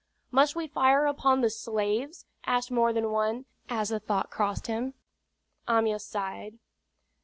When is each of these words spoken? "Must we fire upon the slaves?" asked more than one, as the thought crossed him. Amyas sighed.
"Must 0.31 0.55
we 0.55 0.65
fire 0.67 1.05
upon 1.05 1.41
the 1.41 1.49
slaves?" 1.51 2.25
asked 2.47 2.71
more 2.71 2.91
than 2.91 3.11
one, 3.11 3.45
as 3.69 3.89
the 3.89 3.99
thought 3.99 4.31
crossed 4.31 4.65
him. 4.65 4.95
Amyas 5.67 6.03
sighed. 6.07 6.57